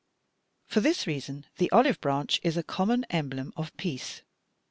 For 0.65 0.79
this 0.79 1.05
reason 1.05 1.45
the 1.57 1.69
olive 1.71 2.01
branch 2.01 2.39
is 2.41 2.57
a 2.57 2.63
common 2.63 3.05
emblem 3.11 3.53
of 3.55 3.77
peace. 3.77 4.23